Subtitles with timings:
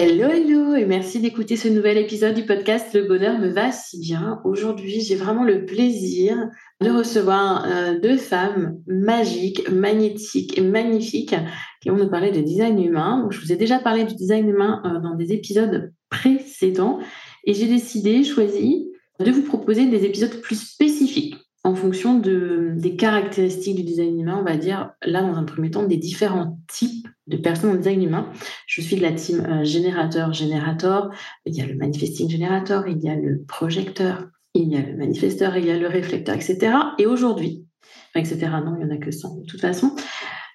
[0.00, 3.98] Hello, hello, et merci d'écouter ce nouvel épisode du podcast Le bonheur me va si
[3.98, 4.40] bien.
[4.44, 6.36] Aujourd'hui, j'ai vraiment le plaisir
[6.80, 11.34] de recevoir euh, deux femmes magiques, magnétiques et magnifiques
[11.80, 13.26] qui vont nous parler de design humain.
[13.30, 17.00] je vous ai déjà parlé du design humain euh, dans des épisodes précédents
[17.44, 18.86] et j'ai décidé, choisi,
[19.18, 21.27] de vous proposer des épisodes plus spécifiques
[21.68, 25.70] en fonction de, des caractéristiques du design humain, on va dire, là, dans un premier
[25.70, 28.30] temps, des différents types de personnes en design humain.
[28.66, 31.10] Je suis de la team générateur-générateur.
[31.44, 34.96] Il y a le manifesting générateur, il y a le projecteur, il y a le
[34.96, 36.72] manifesteur, il y a le réflecteur, etc.
[36.98, 37.66] Et aujourd'hui,
[38.14, 39.94] etc., non, il n'y en a que 100 de toute façon.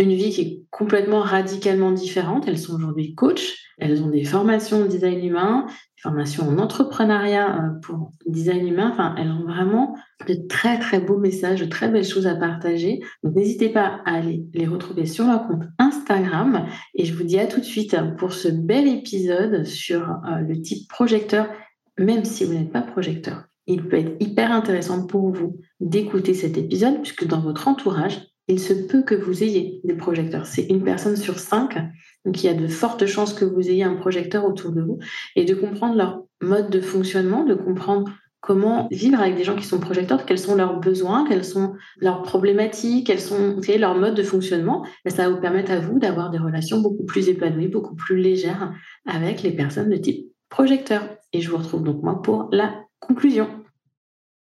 [0.00, 2.48] une vie qui est complètement radicalement différente.
[2.48, 7.56] Elles sont aujourd'hui coach, elles ont des formations en design humain, des formations en entrepreneuriat
[7.56, 8.90] euh, pour design humain.
[8.92, 9.96] Enfin, elles ont vraiment
[10.26, 13.00] de très très beaux messages, de très belles choses à partager.
[13.22, 16.66] Donc n'hésitez pas à aller les retrouver sur leur compte Instagram.
[16.96, 20.60] Et je vous dis à tout de suite pour ce bel épisode sur euh, le
[20.60, 21.46] type projecteur,
[21.98, 26.58] même si vous n'êtes pas projecteur il peut être hyper intéressant pour vous d'écouter cet
[26.58, 30.46] épisode, puisque dans votre entourage, il se peut que vous ayez des projecteurs.
[30.46, 31.76] C'est une personne sur cinq,
[32.24, 34.98] donc il y a de fortes chances que vous ayez un projecteur autour de vous,
[35.34, 38.10] et de comprendre leur mode de fonctionnement, de comprendre
[38.40, 42.20] comment vivre avec des gens qui sont projecteurs, quels sont leurs besoins, quelles sont leurs
[42.20, 44.84] problématiques, quels sont quel leur mode de fonctionnement.
[45.06, 48.16] Et ça va vous permettre à vous d'avoir des relations beaucoup plus épanouies, beaucoup plus
[48.16, 48.74] légères
[49.06, 51.08] avec les personnes de type projecteur.
[51.32, 53.48] Et je vous retrouve donc moi pour la Conclusion.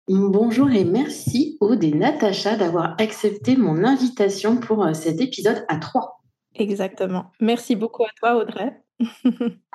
[0.07, 5.77] Bonjour et merci Aude et Natacha d'avoir accepté mon invitation pour euh, cet épisode à
[5.77, 6.23] trois.
[6.55, 7.31] Exactement.
[7.39, 8.81] Merci beaucoup à toi Audrey.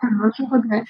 [0.02, 0.82] Ah, bonjour Audrey.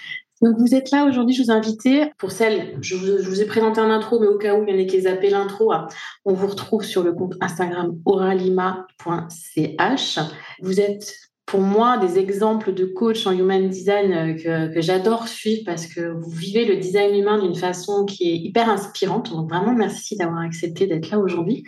[0.42, 1.86] Donc vous êtes là aujourd'hui, je vous invite,
[2.18, 4.82] pour celles, je vous, ai présenté un intro, mais au cas où il y en
[4.82, 5.86] a qui zappé l'intro, hein,
[6.24, 10.18] on vous retrouve sur le compte Instagram oralima.ch.
[10.60, 11.14] Vous êtes
[11.46, 16.12] pour moi des exemples de coach en human design euh, que, j'adore suivre parce que
[16.12, 19.30] vous vivez le design humain d'une façon qui est hyper inspirante.
[19.30, 21.64] Donc vraiment merci d'avoir accepté d'être là aujourd'hui.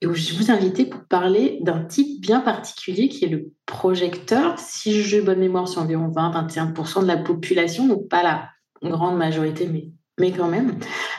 [0.00, 4.58] Et je vous invite pour parler d'un type bien particulier qui est le projecteur.
[4.58, 8.48] Si j'ai bonne mémoire, c'est environ 20-21% de la population, donc pas la
[8.82, 10.78] grande majorité, mais, mais quand même.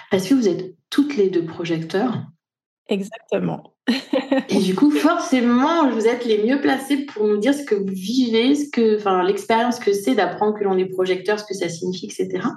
[0.10, 2.24] Parce que vous êtes toutes les deux projecteurs.
[2.88, 3.71] Exactement.
[4.50, 7.86] Et du coup, forcément, vous êtes les mieux placés pour nous dire ce que vous
[7.88, 11.70] vivez, ce que, enfin, l'expérience que c'est d'apprendre que l'on est projecteur, ce que ça
[11.70, 12.48] signifie, etc.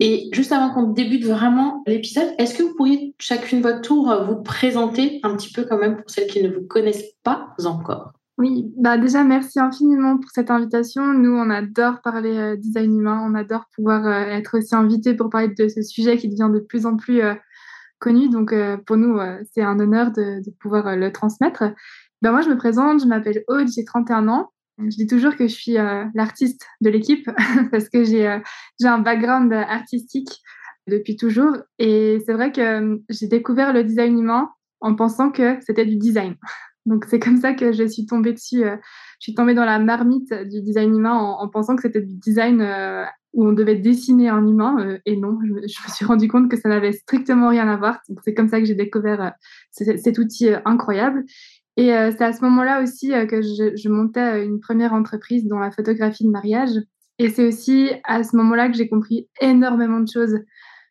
[0.00, 4.42] Et juste avant qu'on débute vraiment l'épisode, est-ce que vous pourriez chacune votre tour vous
[4.42, 8.12] présenter un petit peu quand même pour celles qui ne vous connaissent pas encore?
[8.38, 11.12] Oui, bah déjà merci infiniment pour cette invitation.
[11.12, 15.28] Nous, on adore parler euh, design humain, on adore pouvoir euh, être aussi invité pour
[15.28, 17.34] parler de ce sujet qui devient de plus en plus euh,
[18.10, 21.64] Donc, euh, pour nous, euh, c'est un honneur de, pouvoir euh, le transmettre.
[22.20, 24.50] Ben, moi, je me présente, je m'appelle Aude, j'ai 31 ans.
[24.78, 25.76] Je dis toujours que je suis
[26.14, 27.30] l'artiste de l'équipe
[27.70, 28.26] parce que j'ai
[28.82, 30.40] un background artistique
[30.88, 31.56] depuis toujours.
[31.78, 34.50] Et c'est vrai que j'ai découvert le design humain
[34.80, 36.34] en pensant que c'était du design.
[36.86, 38.62] Donc c'est comme ça que je suis tombée dessus.
[38.62, 42.60] je suis tombée dans la marmite du design humain en, pensant que c'était du design
[43.32, 44.98] où on devait dessiner un humain.
[45.06, 48.00] et non, je, me suis rendu compte que ça n'avait strictement rien à voir.
[48.24, 49.32] c'est comme ça que j'ai découvert
[49.70, 51.24] cet outil incroyable.
[51.76, 55.70] Et c'est à ce moment-là aussi que je, je, montais une première entreprise dans la
[55.70, 56.72] photographie de mariage.
[57.18, 60.40] Et c'est aussi à ce moment-là que j'ai compris énormément de choses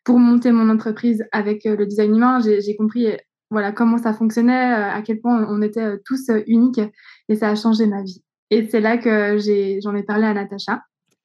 [0.04, 2.40] pour monter mon entreprise avec le design humain.
[2.40, 3.08] J'ai compris
[3.52, 6.80] voilà comment ça fonctionnait, euh, à quel point on était euh, tous euh, uniques
[7.28, 8.24] et ça a changé ma vie.
[8.50, 9.38] Et c'est là que
[9.82, 10.82] j'en ai, parlé à Natacha.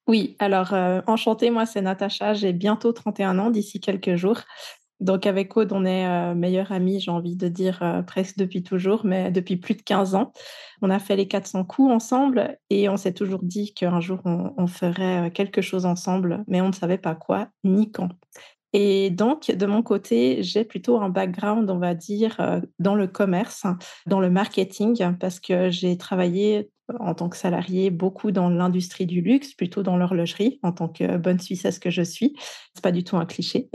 [0.07, 0.73] Oui, alors
[1.07, 4.39] enchantée, moi c'est Natacha, j'ai bientôt 31 ans d'ici quelques jours.
[5.01, 9.29] Donc avec Aude, on est meilleure amie, j'ai envie de dire presque depuis toujours, mais
[9.31, 10.31] depuis plus de 15 ans.
[10.81, 14.67] On a fait les 400 coups ensemble et on s'est toujours dit qu'un jour on,
[14.67, 18.11] ferait quelque chose ensemble, mais on ne savait pas quoi ni quand.
[18.73, 23.07] Et donc, de mon côté, j'ai plutôt un background, on va dire, euh, dans le
[23.07, 23.65] commerce,
[24.05, 26.69] dans le marketing, parce que j'ai travaillé
[26.99, 31.17] en tant que salarié beaucoup dans l'industrie du luxe, plutôt dans l'horlogerie, en tant que
[31.17, 32.35] bonne Suissesse que je suis.
[32.73, 33.69] C'est pas du tout un cliché.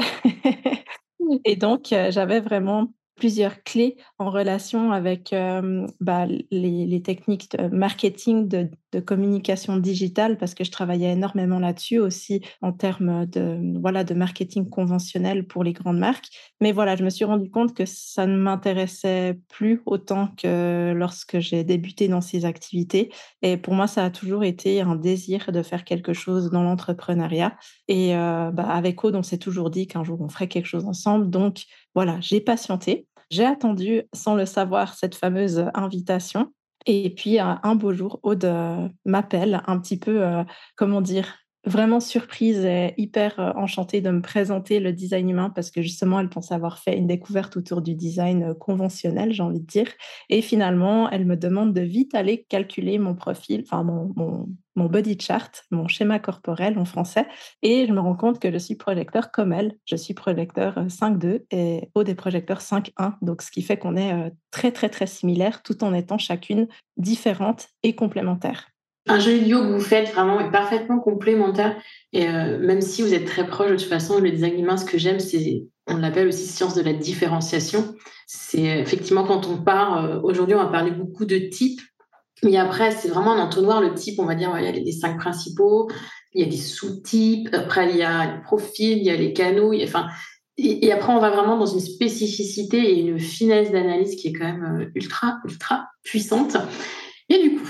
[1.44, 5.34] Et donc, euh, j'avais vraiment plusieurs clés en relation avec
[6.00, 8.70] bah, les, techniques de marketing, de,
[9.06, 14.68] communication digitale, parce que je travaillais énormément là-dessus aussi en termes de, voilà, de marketing
[14.68, 16.28] conventionnel pour les grandes marques.
[16.60, 21.38] Mais voilà, je me suis rendu compte que ça ne m'intéressait plus autant que lorsque
[21.38, 23.10] j'ai débuté dans ces activités.
[23.40, 27.56] Et pour moi, ça a toujours été un désir de faire quelque chose dans l'entrepreneuriat.
[27.88, 31.30] Et bah, avec Aude, on s'est toujours dit qu'un jour, on ferait quelque chose ensemble.
[31.30, 31.64] Donc,
[31.94, 33.06] voilà, j'ai patienté.
[33.30, 36.52] J'ai attendu, sans le savoir, cette fameuse invitation.
[36.86, 40.42] Et puis, un beau jour, Aude euh, m'appelle un petit peu, euh,
[40.76, 45.70] comment dire, vraiment surprise et hyper euh, enchantée de me présenter le design humain parce
[45.70, 49.60] que justement, elle pense avoir fait une découverte autour du design euh, conventionnel, j'ai envie
[49.60, 49.88] de dire.
[50.28, 54.86] Et finalement, elle me demande de vite aller calculer mon profil, enfin mon, mon, mon
[54.86, 57.26] body chart, mon schéma corporel en français.
[57.62, 59.76] Et je me rends compte que je suis projecteur comme elle.
[59.84, 63.14] Je suis projecteur 5.2 euh, et au des projecteurs 5.1.
[63.22, 66.66] Donc, ce qui fait qu'on est très, très, très similaires tout en étant chacune
[66.96, 68.71] différente et complémentaire.
[69.06, 71.76] Un jeu de que vous faites vraiment est parfaitement complémentaire.
[72.12, 74.84] Et euh, même si vous êtes très proche, de toute façon, le design humain, ce
[74.84, 77.94] que j'aime, c'est, on l'appelle aussi science de la différenciation.
[78.26, 81.80] C'est effectivement quand on part, euh, aujourd'hui, on va parler beaucoup de types.
[82.44, 84.92] Mais après, c'est vraiment un entonnoir, le type, on va dire, il y a les
[84.92, 85.88] cinq principaux,
[86.32, 89.32] il y a des sous-types, après, il y a le profil, il y a les
[89.32, 90.06] canaux, enfin,
[90.58, 94.44] et, après, on va vraiment dans une spécificité et une finesse d'analyse qui est quand
[94.44, 96.56] même euh, ultra, ultra puissante.
[97.28, 97.68] Et du coup,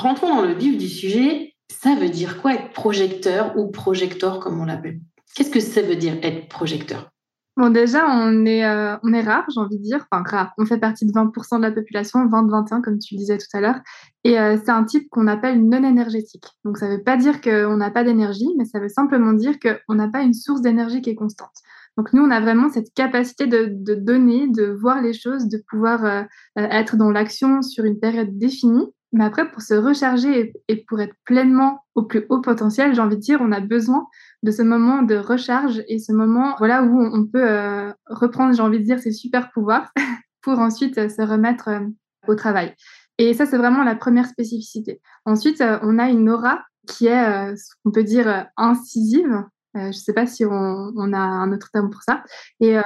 [0.00, 1.54] rentrons dans le vif du sujet.
[1.70, 5.00] Ça veut dire quoi être projecteur ou projecteur, comme on l'appelle?
[5.34, 7.10] Qu'est-ce que ça veut dire être projecteur?
[7.56, 10.06] Bon, déjà, on est, euh, on est rare, j'ai envie de dire.
[10.10, 10.52] Enfin, rare.
[10.56, 13.60] On fait partie de 20% de la population, 20-21, comme tu le disais tout à
[13.60, 13.80] l'heure.
[14.24, 16.46] Et euh, c'est un type qu'on appelle non énergétique.
[16.64, 19.56] Donc, ça ne veut pas dire qu'on n'a pas d'énergie, mais ça veut simplement dire
[19.60, 21.50] qu'on n'a pas une source d'énergie qui est constante.
[21.98, 25.62] Donc, nous, on a vraiment cette capacité de, de donner, de voir les choses, de
[25.68, 26.22] pouvoir euh,
[26.56, 31.14] être dans l'action sur une période définie mais après, pour se recharger et pour être
[31.24, 34.06] pleinement au plus haut potentiel, j'ai envie de dire, on a besoin
[34.44, 38.62] de ce moment de recharge et ce moment voilà, où on peut euh, reprendre, j'ai
[38.62, 39.92] envie de dire, ses super pouvoirs
[40.42, 41.80] pour ensuite euh, se remettre euh,
[42.28, 42.74] au travail.
[43.18, 45.00] Et ça, c'est vraiment la première spécificité.
[45.24, 49.44] Ensuite, on a une aura qui est, qu'on peut dire, incisive.
[49.76, 52.24] Euh, je ne sais pas si on, a un autre terme pour ça.
[52.58, 52.82] Et euh,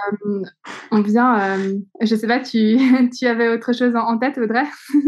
[0.90, 2.78] on vient, euh, je ne sais pas, tu,
[3.18, 4.64] tu avais autre chose en, tête, Audrey?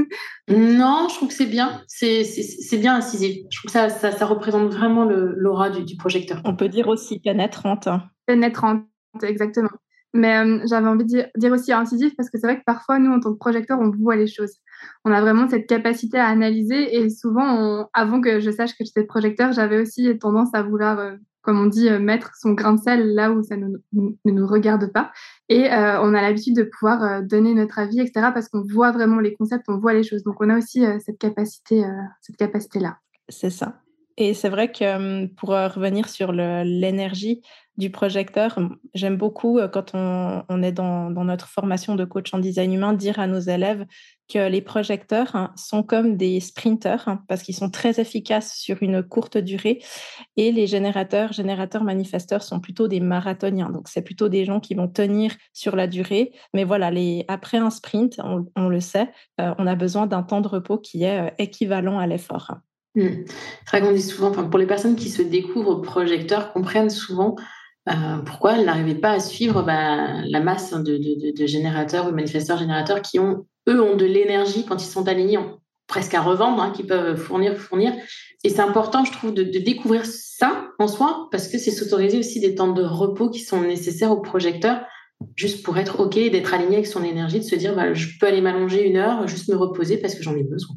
[0.48, 1.82] Non, je trouve que c'est bien.
[1.88, 3.36] C'est bien incisif.
[3.50, 6.40] Je trouve que ça, ça, ça représente vraiment l'aura du, du, projecteur.
[6.44, 7.88] On peut dire aussi pénétrante.
[8.26, 8.86] Pénétrante,
[9.22, 9.70] exactement.
[10.14, 13.12] Mais j'avais envie de dire, dire, aussi incisif parce que c'est vrai que parfois, nous,
[13.12, 14.54] en tant que projecteur, on voit les choses.
[15.04, 19.04] On a vraiment cette capacité à analyser et souvent, avant que je sache que j'étais
[19.04, 23.14] projecteur, j'avais aussi tendance à vouloir comme on dit, euh, mettre son grain de sel
[23.14, 25.12] là où ça ne, nous regarde pas.
[25.48, 28.90] Et euh, on a l'habitude de pouvoir euh, donner notre avis, etc., parce qu'on voit
[28.90, 30.24] vraiment les concepts, on voit les choses.
[30.24, 31.84] Donc on a aussi cette capacité,
[32.20, 32.98] cette capacité-là.
[33.28, 33.80] C'est ça.
[34.16, 37.42] Et c'est vrai que pour revenir sur l'énergie
[37.76, 38.58] du projecteur,
[38.94, 43.26] j'aime beaucoup quand on, est dans, notre formation de coach en design humain dire à
[43.26, 43.84] nos élèves
[44.32, 48.82] que les projecteurs hein, sont comme des sprinteurs hein, parce qu'ils sont très efficaces sur
[48.82, 49.82] une courte durée
[50.36, 53.70] et les générateurs, générateurs manifesteurs sont plutôt des marathoniens.
[53.70, 56.32] Donc c'est plutôt des gens qui vont tenir sur la durée.
[56.54, 56.90] Mais voilà,
[57.28, 58.20] après un sprint,
[58.56, 62.52] on, le sait, on a besoin d'un temps de repos qui est équivalent à l'effort.
[62.96, 63.24] Hmm.
[63.70, 67.36] C'est vrai dit souvent, pour les personnes qui se découvrent projecteurs, comprennent souvent
[68.24, 73.18] pourquoi elle n'arrivait pas à suivre bah, la masse de, générateurs ou manifesteurs générateurs qui
[73.20, 75.38] ont, eux, ont de l'énergie quand ils sont alignés,
[75.86, 77.94] presque à revendre, hein, qui peuvent fournir, fournir.
[78.44, 82.40] Et c'est important, je trouve, de, découvrir ça en soi, parce que c'est s'autoriser aussi
[82.40, 84.80] des temps de repos qui sont nécessaires au projecteur,
[85.36, 88.26] juste pour être OK, d'être aligné avec son énergie, de se dire, bah, je peux
[88.26, 90.76] aller m'allonger une heure, juste me reposer parce que j'en ai besoin.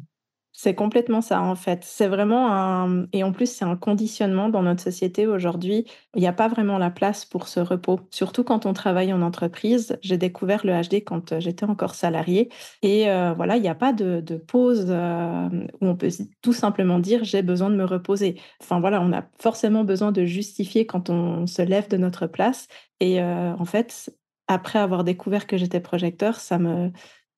[0.52, 1.84] C'est complètement ça, en fait.
[1.84, 3.06] C'est vraiment un...
[3.12, 5.86] Et en plus, c'est un conditionnement dans notre société aujourd'hui.
[6.14, 9.22] Il n'y a pas vraiment la place pour ce repos, surtout quand on travaille en
[9.22, 9.96] entreprise.
[10.02, 12.50] J'ai découvert le HD quand euh, j'étais encore salarié.
[12.82, 15.48] Et euh, voilà, il n'y a pas de, pause euh,
[15.80, 16.10] où on peut
[16.42, 18.40] tout simplement dire j'ai besoin de me reposer.
[18.60, 22.66] Enfin voilà, on a forcément besoin de justifier quand on se lève de notre place.
[22.98, 24.10] Et en fait,
[24.46, 26.90] après avoir découvert que j'étais projecteur, ça me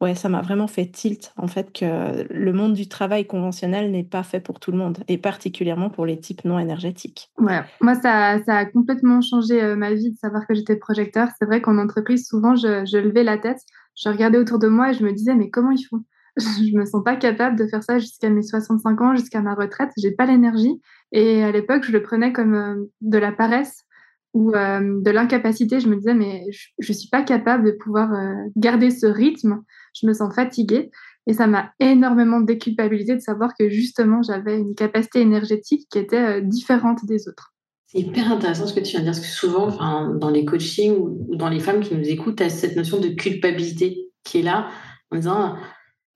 [0.02, 4.02] ouais, ça m'a vraiment fait tilt, en fait, que le monde du travail conventionnel n'est
[4.02, 7.30] pas fait pour tout le monde, et particulièrement pour les types non énergétiques.
[7.38, 11.28] Ouais, moi, ça, a complètement changé euh, ma vie de savoir que j'étais projecteur.
[11.38, 13.61] C'est vrai qu'en entreprise, souvent, je, je, levais la tête,
[13.94, 16.04] je regardais autour de moi et je me disais, mais comment ils font?
[16.38, 19.90] Je me sens pas capable de faire ça jusqu'à mes 65 ans, jusqu'à ma retraite.
[19.99, 20.80] J'ai pas l'énergie.
[21.12, 23.85] Et à l'époque, je le prenais comme euh, de la paresse
[24.34, 25.80] ou euh, de l'incapacité.
[25.80, 26.44] Je me disais, mais
[26.78, 28.10] je ne suis pas capable de pouvoir
[28.56, 29.62] garder ce rythme
[29.94, 30.90] je me sens fatiguée.
[31.26, 36.38] Et ça m'a énormément déculpabilisée de savoir que justement, j'avais une capacité énergétique qui était
[36.38, 37.54] euh, différente des autres.
[37.86, 40.96] C'est hyper intéressant ce que tu viens de dire, parce que souvent, dans les coachings
[40.96, 44.42] ou, dans les femmes qui nous écoutent, tu as cette notion de culpabilité qui est
[44.42, 44.68] là,
[45.10, 45.56] en disant,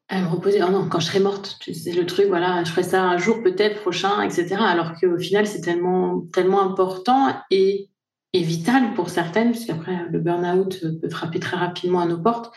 [0.08, 2.82] elle me reposer, oh non, quand je serai morte, c'est le truc, voilà, je ferai
[2.82, 4.56] ça un jour peut-être prochain, etc.
[4.58, 7.90] Alors qu'au final, c'est tellement, tellement important et,
[8.32, 12.52] et vital pour certaines, puisqu'après, le burn-out peut frapper très rapidement à nos portes.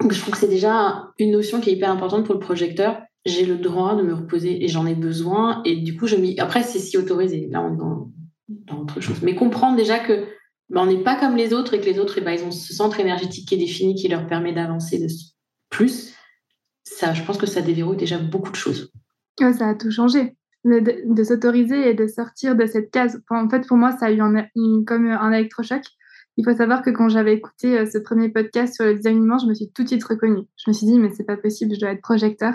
[0.00, 3.00] Donc, je trouve que c'est déjà une notion qui est hyper importante pour le projecteur.
[3.24, 5.62] J'ai le droit de me reposer et j'en ai besoin.
[5.64, 6.38] Et du coup, je m'y.
[6.40, 7.48] Après, c'est si autorisé.
[7.50, 8.10] Là, on est dans,
[8.48, 9.22] dans, autre chose.
[9.22, 10.26] Mais comprendre déjà que
[10.68, 12.50] ben, on n'est pas comme les autres et que les autres, eh ben, ils ont
[12.50, 15.06] ce centre énergétique qui est défini, qui leur permet d'avancer de
[15.70, 16.14] plus.
[16.82, 18.92] Ça, je pense que ça déverrouille déjà beaucoup de choses.
[19.38, 20.36] ça a tout changé.
[20.64, 23.20] De, s'autoriser et de sortir de cette case.
[23.28, 24.48] en fait, pour moi, ça a eu un,
[24.86, 25.82] comme un électrochoc.
[26.36, 29.46] Il faut savoir que quand j'avais écouté euh, ce premier podcast sur le design je
[29.46, 30.42] me suis tout de suite reconnue.
[30.56, 32.54] Je me suis dit, mais c'est pas possible, je dois être projecteur.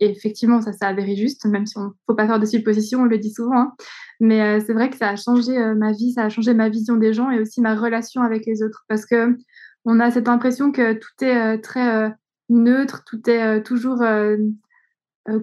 [0.00, 3.00] Et effectivement, ça s'est avéré juste, même si on ne faut pas faire de suppositions,
[3.00, 3.60] on le dit souvent.
[3.60, 3.72] Hein.
[4.20, 6.68] Mais euh, c'est vrai que ça a changé euh, ma vie, ça a changé ma
[6.68, 8.84] vision des gens et aussi ma relation avec les autres.
[8.88, 9.36] Parce que
[9.84, 12.12] on a cette impression que tout est très
[12.48, 14.02] neutre, tout est toujours.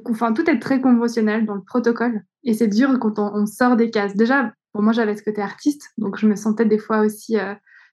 [0.06, 2.24] Enfin, tout est très conventionnel dans le protocole.
[2.44, 4.16] Et c'est dur quand on, sort des cases.
[4.16, 7.38] Déjà, pour moi, j'avais ce côté artiste, donc je me sentais des fois aussi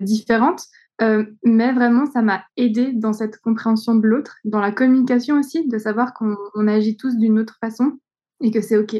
[0.01, 0.67] différentes.
[1.01, 5.67] Euh, mais vraiment, ça m'a aidé dans cette compréhension de l'autre, dans la communication aussi,
[5.67, 7.99] de savoir qu'on agit tous d'une autre façon
[8.41, 8.97] et que c'est OK.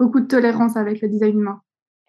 [0.00, 1.60] Beaucoup de tolérance avec le design humain.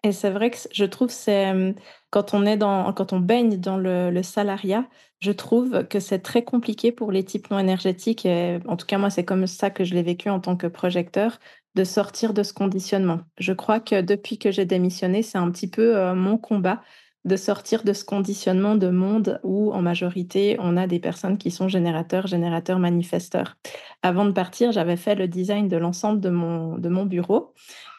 [0.02, 1.72] Et c'est vrai que je trouve c'est euh,
[2.16, 4.88] quand on est dans quand on baigne dans le, salariat,
[5.20, 8.26] je trouve que c'est très compliqué pour les types non énergétiques.
[8.66, 11.38] En tout cas, moi, c'est comme ça que je l'ai vécu en tant que projecteur,
[11.74, 13.20] de sortir de ce conditionnement.
[13.36, 16.80] Je crois que depuis que j'ai démissionné, c'est un petit peu euh, mon combat
[17.26, 21.50] de sortir de ce conditionnement de monde où, en majorité, on a des personnes qui
[21.50, 23.58] sont générateurs, générateurs, manifesteurs.
[24.02, 27.52] Avant de partir, j'avais fait le design de l'ensemble de mon, de mon bureau.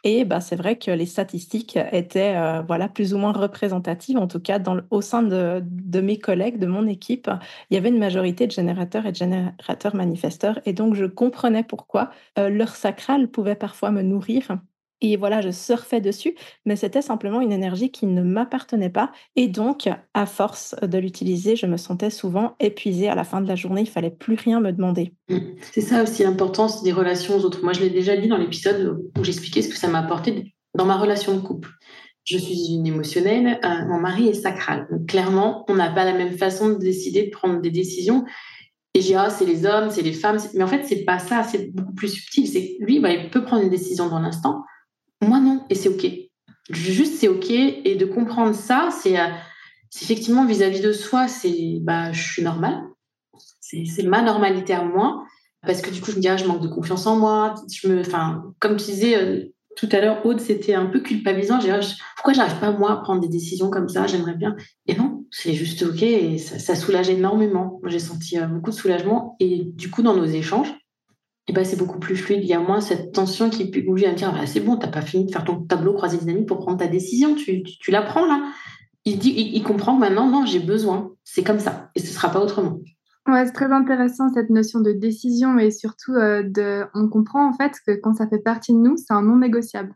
[0.09, 4.25] Et bah, c'est vrai que les statistiques étaient euh, voilà, plus ou moins représentatives, en
[4.27, 4.57] tout cas
[4.89, 7.29] au sein de, de, mes collègues, de mon équipe.
[7.69, 10.61] Il y avait une majorité de générateurs et de générateurs manifesteurs.
[10.65, 12.09] Et donc, je comprenais pourquoi
[12.39, 14.57] euh, leur sacral pouvait parfois me nourrir
[15.01, 16.35] et voilà, je surfais dessus,
[16.65, 19.11] mais c'était simplement une énergie qui ne m'appartenait pas.
[19.35, 23.47] Et donc, à force de l'utiliser, je me sentais souvent épuisée à la fin de
[23.47, 23.81] la journée.
[23.81, 25.13] Il fallait plus rien me demander.
[25.29, 25.37] Mmh.
[25.71, 27.63] C'est ça aussi l'importance des relations aux autres.
[27.63, 30.85] Moi, je l'ai déjà dit dans l'épisode où j'expliquais ce que ça m'a apporté dans
[30.85, 31.69] ma relation de couple.
[32.23, 34.87] Je suis une émotionnelle, euh, mon mari est sacral.
[35.07, 38.25] Clairement, on n'a pas la même façon de décider, de prendre des décisions.
[38.93, 40.37] Et j'ai ah, c'est les hommes, c'est les femmes.
[40.55, 41.43] Mais en fait, c'est pas ça.
[41.43, 42.47] C'est beaucoup plus subtil.
[42.47, 44.63] C'est lui, bah, il peut prendre une décision dans l'instant
[45.21, 46.05] moi, non, et c'est OK.
[46.69, 47.49] Juste, c'est OK.
[47.49, 49.27] Et de comprendre ça, c'est euh,
[50.01, 52.81] effectivement vis-à-vis de soi, c'est bah, je suis normale.
[53.61, 55.23] C'est ma normalité à moi.
[55.65, 57.55] Parce que du coup, je me dis, ah, je manque de confiance en moi.
[57.71, 58.01] Je me,
[58.59, 61.59] comme tu disais euh, tout à l'heure, Aude, c'était un peu culpabilisant.
[61.59, 61.79] J'ai, ah,
[62.15, 64.55] pourquoi j'arrive pas, moi, à prendre des décisions comme ça J'aimerais bien.
[64.85, 66.01] Et non, c'est juste OK.
[66.03, 67.81] Et ça, soulage énormément.
[67.85, 69.35] J'ai senti euh, beaucoup de soulagement.
[69.39, 70.73] Et du coup, dans nos échanges,
[71.47, 72.43] et ben, c'est beaucoup plus fluide.
[72.43, 74.91] Il y a moins cette tension qui peut à dire bah, c'est bon, tu n'as
[74.91, 78.01] pas fini de faire ton tableau croisé dynamique pour prendre ta décision, tu, tu, la
[78.01, 78.51] prends là.
[79.05, 82.11] Il, dit, il, comprend que maintenant, non, j'ai besoin, c'est comme ça, et ce ne
[82.11, 82.79] sera pas autrement.
[83.25, 87.53] Ouais, c'est très intéressant cette notion de décision et surtout, euh, de, on comprend en
[87.53, 89.93] fait que quand ça fait partie de nous, c'est un non négociable.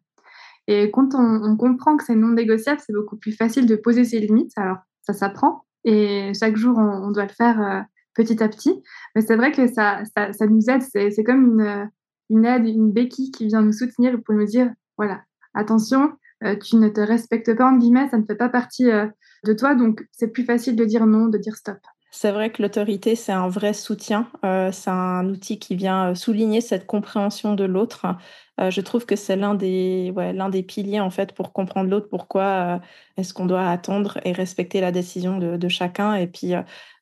[0.67, 4.19] Et quand on, comprend que c'est non négociable, c'est beaucoup plus facile de poser ses
[4.19, 4.51] limites.
[4.55, 7.81] Alors, ça s'apprend et chaque jour, on, doit le faire euh,
[8.13, 8.83] petit à petit.
[9.15, 10.81] Mais c'est vrai que ça, ça, nous aide.
[10.81, 11.89] C'est comme une,
[12.29, 15.21] une aide, une béquille qui vient nous soutenir pour nous dire, voilà,
[15.53, 16.11] attention,
[16.43, 19.07] euh, tu ne te respectes pas, en guillemets, ça ne fait pas partie euh,
[19.45, 21.77] de toi, donc c'est plus facile de dire non, de dire stop.
[22.13, 24.27] C'est vrai que l'autorité, c'est un vrai soutien.
[24.43, 28.05] Euh, c'est un outil qui vient souligner cette compréhension de l'autre.
[28.59, 32.07] Je trouve que c'est l'un des, l'un des piliers en fait pour comprendre l'autre.
[32.09, 32.79] Pourquoi
[33.17, 36.53] est-ce qu'on doit attendre et respecter la décision de, chacun Et puis,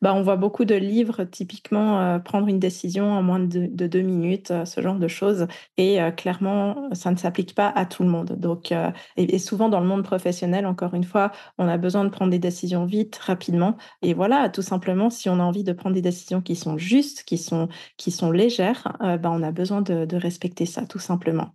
[0.02, 4.02] bah, on voit beaucoup de livres, typiquement, euh, prendre une décision en moins de, deux
[4.02, 5.48] minutes, euh, ce genre de choses.
[5.78, 8.38] Et euh, clairement, ça ne s'applique pas à tout le monde.
[8.38, 8.74] Donc,
[9.18, 12.40] et, souvent dans le monde professionnel, encore une fois, on a besoin de prendre des
[12.40, 13.78] décisions vite, rapidement.
[14.02, 17.24] Et voilà, tout simplement, si on a envie de prendre des décisions qui sont justes,
[17.24, 21.49] qui sont, qui sont légères, bah, on a besoin de respecter ça, tout simplement.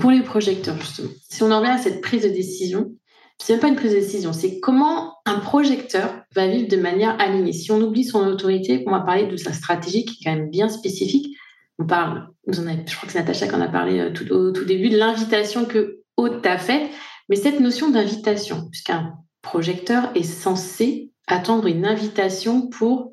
[0.00, 2.92] Pour les projecteurs, justement, si on en revient à cette prise de décision,
[3.38, 7.20] c'est même pas une prise de décision, c'est comment un projecteur va vivre de manière
[7.20, 7.52] alignée.
[7.52, 10.50] Si on oublie son autorité, on va parler de sa stratégie qui est quand même
[10.50, 11.36] bien spécifique.
[11.78, 14.64] On parle, je crois que c'est Natacha qui en a parlé euh, tout, au tout
[14.64, 16.90] début, de l'invitation que Haute a faite.
[17.28, 23.12] Mais cette notion d'invitation, puisqu'un projecteur est censé attendre une invitation pour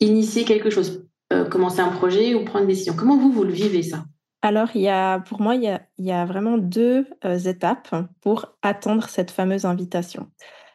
[0.00, 2.94] initier quelque chose, euh, commencer un projet ou prendre une décision.
[2.96, 4.04] Comment vous, vous le vivez ça?
[4.42, 9.08] Alors, il y a, pour moi, il y a, vraiment deux euh, étapes pour attendre
[9.08, 10.28] cette fameuse invitation.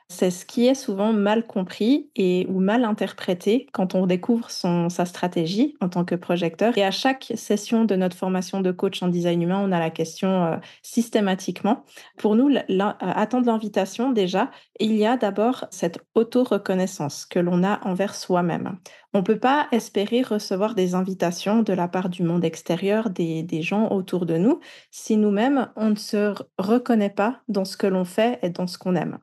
[0.09, 5.05] C'est ce qui est souvent mal compris et ou mal interprété quand on découvre sa
[5.05, 6.77] stratégie en tant que projecteur.
[6.77, 9.89] Et à chaque session de notre formation de coach en design humain, on a la
[9.89, 11.83] question euh, systématiquement.
[12.17, 12.49] Pour nous,
[13.01, 14.49] attendre l'invitation, déjà,
[14.79, 18.79] il y a d'abord cette auto-reconnaissance que l'on a envers soi-même.
[19.13, 23.43] On ne peut pas espérer recevoir des invitations de la part du monde extérieur, des,
[23.43, 27.87] des gens autour de nous, si nous-mêmes, on ne se reconnaît pas dans ce que
[27.87, 29.19] l'on fait et dans ce qu'on aime.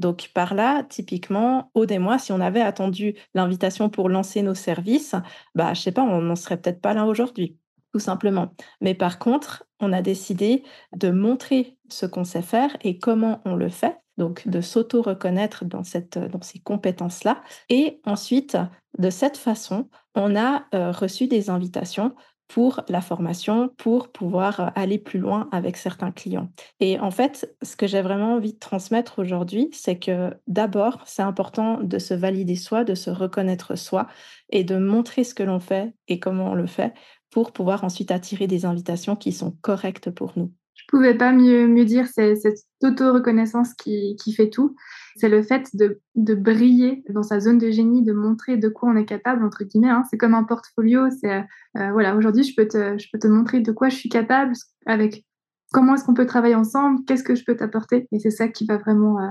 [0.00, 4.54] Donc par là, typiquement, Aude et moi, si on avait attendu l'invitation pour lancer nos
[4.54, 5.14] services,
[5.54, 7.58] bah je sais pas, on n'en serait peut-être pas là aujourd'hui,
[7.92, 8.54] tout simplement.
[8.80, 10.64] Mais par contre, on a décidé
[10.96, 15.84] de montrer ce qu'on sait faire et comment on le fait, donc de s'auto-reconnaître dans
[15.84, 17.42] ces compétences-là.
[17.68, 18.56] Et ensuite,
[18.98, 22.14] de cette façon, on a euh, reçu des invitations
[22.50, 26.50] pour la formation, pour pouvoir euh, aller plus loin avec certains clients.
[26.80, 31.22] Et en fait, ce que j'ai vraiment envie de transmettre aujourd'hui, c'est que d'abord, c'est
[31.22, 34.08] important de se valider soi, de se reconnaître soi
[34.50, 36.92] et de montrer ce que l'on fait et comment on le fait
[37.30, 40.52] pour pouvoir ensuite attirer des invitations qui sont correctes pour nous.
[40.74, 44.74] Je pouvais pas mieux, mieux dire, c'est cette auto-reconnaissance qui, qui, fait tout.
[45.16, 46.00] C'est le fait de,
[46.34, 49.90] briller dans sa zone de génie, de montrer de quoi on est capable, entre guillemets.
[49.90, 50.04] Hein.
[50.10, 51.08] C'est comme un portfolio.
[51.10, 51.44] C'est,
[51.76, 54.54] euh, voilà, aujourd'hui, je, peux te, je montrer de quoi je suis capable,
[54.86, 55.24] avec
[55.72, 58.08] comment est-ce qu'on peut travailler ensemble, qu'est-ce que je peux t'apporter.
[58.12, 59.28] Et c'est ça qui va vraiment euh,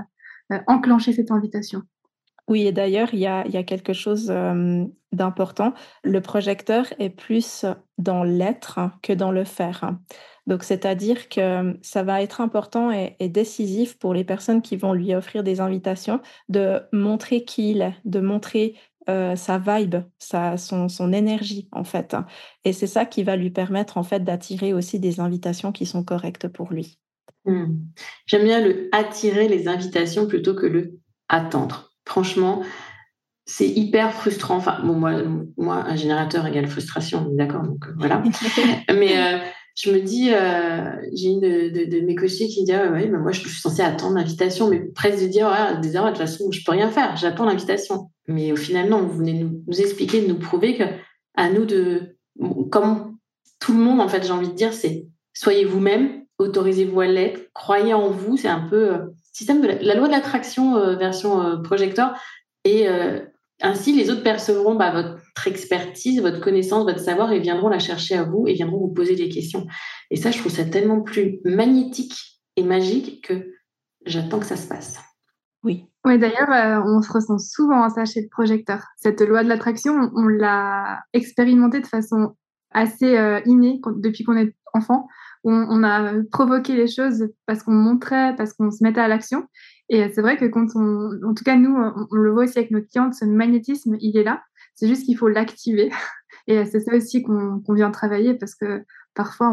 [0.52, 1.82] euh, enclencher cette invitation.
[2.50, 4.26] Oui, et d'ailleurs, il y a, quelque chose
[5.12, 5.72] d'important.
[6.02, 7.64] Le projecteur est plus
[7.96, 9.92] dans l'être que dans le faire.
[10.48, 15.14] Donc, c'est-à-dire que ça va être important et, décisif pour les personnes qui vont lui
[15.14, 18.74] offrir des invitations de montrer qui il est, de montrer
[19.08, 22.16] euh, sa vibe, sa, son, son, énergie, en fait.
[22.64, 26.02] Et c'est ça qui va lui permettre, en fait, d'attirer aussi des invitations qui sont
[26.02, 26.98] correctes pour lui.
[27.44, 27.76] Mmh.
[28.26, 31.89] J'aime bien le attirer les invitations plutôt que le attendre.
[32.06, 32.62] Franchement,
[33.50, 34.56] c'est hyper frustrant.
[34.56, 35.22] Enfin, bon, moi,
[35.56, 38.22] moi, un générateur égale frustration, d'accord, donc euh, voilà.
[38.94, 39.38] Mais euh,
[39.74, 43.18] je me dis, euh, j'ai une de, mes coachés qui me dit, ah, ouais, mais
[43.18, 46.60] moi, je, suis censée attendre l'invitation, mais presque de dire, ouais, de toute façon, je
[46.64, 48.10] peux rien faire, j'attends l'invitation.
[48.28, 50.84] Mais au final, non, vous venez nous, nous, expliquer, nous prouver que
[51.34, 52.16] à nous de,
[52.70, 53.16] comme
[53.58, 57.40] tout le monde, en fait, j'ai envie de dire, c'est soyez vous-même, autorisez-vous à l'être,
[57.54, 62.14] croyez en vous, c'est un peu système de la, loi de l'attraction euh, version projecteur
[62.64, 62.86] et
[63.62, 68.16] ainsi, les autres percevront bah, votre expertise, votre connaissance, votre savoir et viendront la chercher
[68.16, 69.66] à vous et viendront vous poser des questions.
[70.10, 73.52] Et ça, je trouve ça tellement plus magnétique et magique que
[74.06, 74.98] j'attends que ça se passe.
[75.62, 75.84] Oui.
[76.06, 78.82] Oui, d'ailleurs, euh, on se ressent souvent à ça chez le projecteur.
[78.96, 82.34] Cette loi de l'attraction, on, l'a expérimentée de façon
[82.70, 85.06] assez euh, innée depuis qu'on est enfant.
[85.44, 89.46] On, on, a provoqué les choses parce qu'on montrait, parce qu'on se mettait à l'action.
[89.88, 92.70] Et c'est vrai que quand on, en tout cas nous, on, le voit aussi avec
[92.70, 94.42] nos clientes, ce magnétisme, il est là.
[94.74, 95.90] C'est juste qu'il faut l'activer.
[96.46, 99.50] Et c'est ça aussi qu'on vient travailler parce que parfois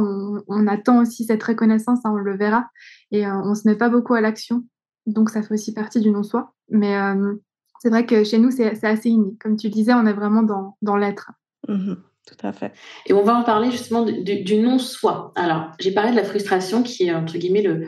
[0.47, 2.69] on, attend aussi cette reconnaissance, hein, on le verra,
[3.11, 4.63] et euh, on se met pas beaucoup à l'action.
[5.05, 6.53] Donc ça fait aussi partie du non-soi.
[6.69, 7.35] Mais euh,
[7.79, 9.35] c'est vrai que chez nous, c'est assez inné.
[9.39, 11.31] Comme tu disais, on est vraiment dans, dans l'être.
[11.67, 11.95] Mmh
[12.27, 12.73] tout à fait.
[13.05, 15.31] Et on va en parler justement du non-soi.
[15.35, 17.87] Alors, j'ai parlé de la frustration qui est, entre guillemets, le,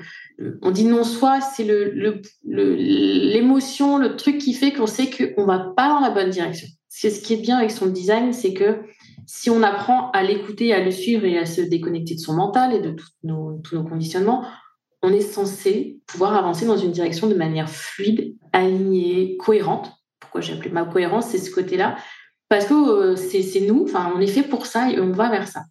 [0.62, 1.66] on dit non-soi, c'est
[2.44, 6.68] l'émotion, le, le, truc qui fait qu'on sait qu'on va pas dans la bonne direction.
[6.88, 8.80] Ce qui est bien avec son design, c'est que
[9.28, 12.74] si on apprend à l'écouter, à le suivre et à se déconnecter de son mental
[12.74, 14.46] et de nos, tous nos conditionnements,
[15.02, 19.92] on est censé pouvoir avancer dans une direction de manière fluide, alignée, cohérente.
[20.20, 21.98] Pourquoi j'ai appelé ma cohérence, c'est ce côté-là.
[22.50, 25.48] Parce que euh, c'est nous, enfin, on est fait pour ça et on va vers
[25.48, 25.62] ça.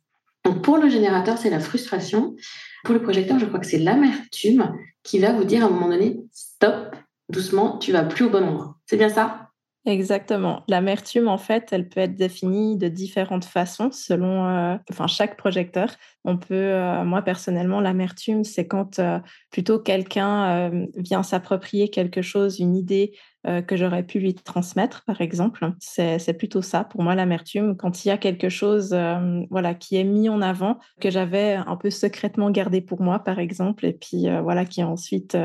[0.45, 2.37] Donc pour le générateur, c'est la frustration.
[2.85, 5.89] Pour le projecteur, je crois que c'est l'amertume qui va vous dire à un moment
[5.89, 6.95] donné, stop,
[7.29, 8.77] doucement, tu vas plus au bon endroit.
[8.87, 9.51] C'est bien ça?
[9.85, 10.63] Exactement.
[10.69, 15.91] L'amertume, en fait, elle peut être définie de différentes façons selon euh, enfin, chaque projecteur.
[16.25, 19.01] On peut, euh, moi personnellement, l'amertume, c'est quand
[19.51, 25.71] plutôt quelqu'un vient s'approprier quelque chose, une idée que j'aurais pu lui transmettre, par exemple.
[25.79, 28.97] C'est plutôt ça pour moi l'amertume, quand il y a quelque chose
[29.51, 33.39] voilà, qui est mis en avant, que j'avais un peu secrètement gardé pour moi, par
[33.39, 35.37] exemple, et puis voilà, qui est ensuite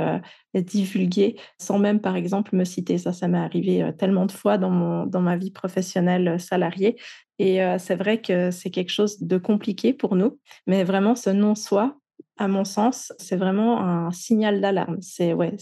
[0.53, 2.97] divulgué sans même, par exemple, me citer.
[2.97, 6.97] Ça, ça m'est arrivé tellement de fois dans, mon, dans ma vie professionnelle salariée.
[7.39, 11.97] Et c'est vrai que c'est quelque chose de compliqué pour nous, mais vraiment ce non-soi,
[12.37, 14.97] à mon sens, c'est vraiment un signal d'alarme.
[15.01, 15.55] C'est ouais,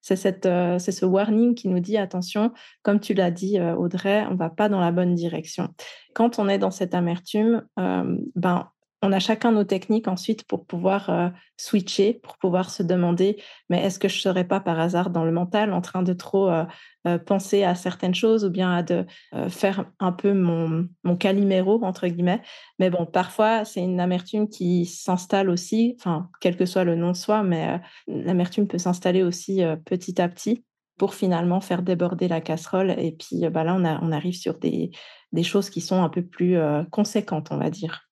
[0.00, 4.50] c'est c'est ce warning qui nous dit attention, comme tu l'as dit Audrey, on va
[4.50, 5.68] pas dans la bonne direction.
[6.14, 8.70] Quand on est dans cette amertume, ben
[9.02, 13.82] on a chacun nos techniques ensuite pour pouvoir euh, switcher, pour pouvoir se demander, mais
[13.84, 16.48] est-ce que je ne serais pas par hasard dans le mental en train de trop
[16.48, 16.64] euh,
[17.06, 19.06] euh, penser à certaines choses ou bien à de
[19.48, 22.42] faire un peu mon, mon caliméro, entre guillemets.
[22.78, 27.12] Mais bon, parfois, c'est une amertume qui s'installe aussi, enfin, quel que soit le nom
[27.12, 30.64] de soi, mais l'amertume peut s'installer aussi petit à petit
[30.98, 32.90] pour finalement faire déborder la casserole.
[32.98, 34.90] Et puis bah là, on, arrive sur des
[35.42, 36.58] choses qui sont un peu plus
[36.90, 38.07] conséquentes, on va dire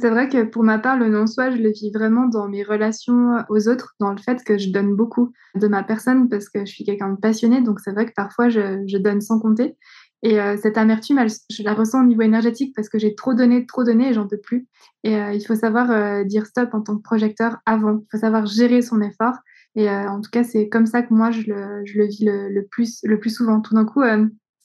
[0.00, 3.44] c'est vrai que pour ma part, le non-soi, je le vis vraiment dans mes relations
[3.48, 6.72] aux autres, dans le fait que je donne beaucoup de ma personne parce que je
[6.72, 7.60] suis quelqu'un de passionné.
[7.60, 9.76] Donc, c'est vrai que parfois, je, donne sans compter.
[10.22, 13.66] Et euh, cette amertume, je la ressens au niveau énergétique parce que j'ai trop donné,
[13.66, 14.66] trop donné et j'en peux plus.
[15.04, 17.98] Et euh, il faut savoir euh, dire stop en tant que projecteur avant.
[17.98, 19.36] Il faut savoir gérer son effort.
[19.76, 23.20] Et en tout cas, c'est comme ça que moi, je le, vis le, plus, le
[23.20, 23.60] plus souvent.
[23.60, 24.02] Tout d'un coup,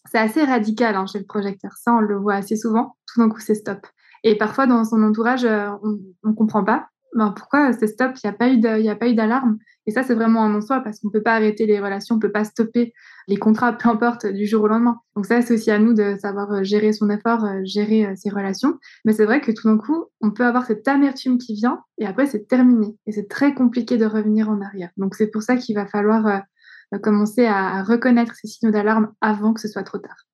[0.09, 1.73] c'est assez radical hein, chez le projecteur.
[1.77, 2.95] Ça, on le voit assez souvent.
[3.13, 3.85] Tout d'un coup, c'est stop.
[4.23, 6.87] Et parfois, dans son entourage, euh, on ne comprend pas.
[7.15, 8.13] Ben, pourquoi c'est stop?
[8.23, 8.27] Il
[8.59, 9.59] n'y a pas eu d'alarme.
[9.85, 12.17] Et ça, c'est vraiment un non-soi parce qu'on ne peut pas arrêter les relations, on
[12.17, 12.93] ne peut pas stopper
[13.27, 14.99] les contrats, peu importe, du jour au lendemain.
[15.15, 18.29] Donc ça, c'est aussi à nous de savoir euh, gérer son effort, euh, gérer ses
[18.29, 18.79] relations.
[19.05, 22.05] Mais c'est vrai que tout d'un coup, on peut avoir cette amertume qui vient et
[22.05, 22.95] après, c'est terminé.
[23.05, 24.89] Et c'est très compliqué de revenir en arrière.
[24.97, 26.41] Donc c'est pour ça qu'il va falloir
[27.01, 30.25] commencer à reconnaître ces signaux d'alarme avant que ce soit trop tard.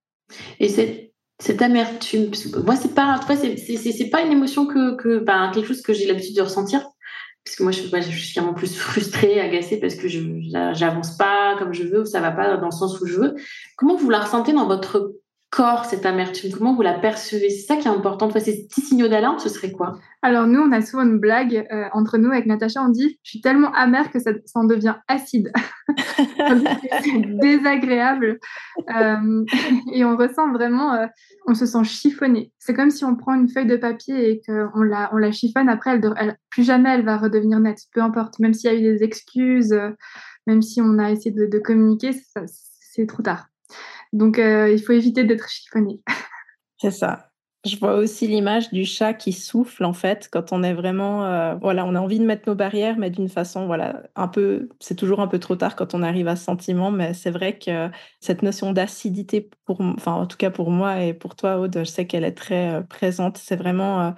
[0.59, 1.08] Et c'est
[1.39, 2.31] cette amertume.
[2.65, 6.35] Moi, c'est pas, c'est pas une émotion que, que ben, quelque chose que j'ai l'habitude
[6.35, 6.85] de ressentir.
[7.45, 10.19] Parce que moi, je, je suis vraiment plus frustrée, agacée parce que je
[10.73, 13.35] j'avance pas comme je veux ou ça va pas dans le sens où je veux.
[13.77, 15.13] Comment vous la ressentez dans votre
[15.49, 17.49] corps, cette amertume Comment vous la percevez?
[17.49, 18.29] C'est ça qui est important.
[18.31, 19.97] ces petits signaux d'alarme, ce serait quoi?
[20.21, 22.83] Alors, nous, on a souvent une blague euh, entre nous avec Natacha.
[22.83, 25.51] On dit Je suis tellement amère que ça, en devient acide.
[27.03, 28.39] c'est désagréable.
[28.95, 29.45] Euh,
[29.93, 31.07] et on ressent vraiment, euh,
[31.47, 32.51] on se sent chiffonné.
[32.59, 35.69] C'est comme si on prend une feuille de papier et qu'on la, on la chiffonne.
[35.69, 38.39] Après, elle, plus jamais elle va redevenir nette, peu importe.
[38.39, 39.75] Même s'il y a eu des excuses,
[40.45, 42.11] même si on a essayé de, de communiquer,
[42.45, 43.48] c'est trop tard.
[44.13, 45.99] Donc, euh, il faut éviter d'être chiffonné.
[46.77, 47.25] C'est ça.
[47.65, 51.55] Je vois aussi l'image du chat qui souffle en fait quand on est vraiment euh,
[51.55, 54.95] voilà on a envie de mettre nos barrières mais d'une façon voilà un peu c'est
[54.95, 57.89] toujours un peu trop tard quand on arrive à ce sentiment mais c'est vrai que
[58.21, 61.83] cette notion d'acidité pour enfin en tout cas pour moi et pour toi Aude je
[61.83, 64.15] sais qu'elle est très euh, présente c'est vraiment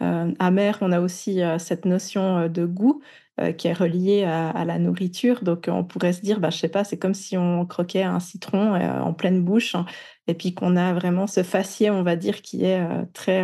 [0.00, 3.02] amer on a aussi cette notion de goût
[3.40, 5.42] euh, qui est relié à, la nourriture.
[5.42, 8.20] Donc, on pourrait se dire, bah, je sais pas, c'est comme si on croquait un
[8.20, 9.86] citron euh, en pleine bouche hein,
[10.26, 13.42] et puis qu'on a vraiment ce faciès, on va dire, qui est euh, très,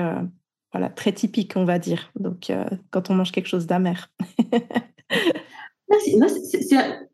[0.72, 2.10] voilà, très typique, on va dire.
[2.20, 2.52] Donc,
[2.90, 4.10] quand on mange quelque chose d'amer.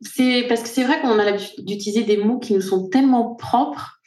[0.01, 3.35] C'est parce que c'est vrai qu'on a l'habitude d'utiliser des mots qui nous sont tellement
[3.35, 4.01] propres.